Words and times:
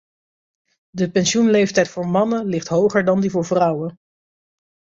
De 0.89 1.11
pensioenleeftijd 1.11 1.87
voor 1.87 2.07
mannen 2.07 2.45
ligt 2.45 2.67
hoger 2.67 3.05
dan 3.05 3.21
die 3.21 3.29
voor 3.29 3.45
vrouwen. 3.45 3.97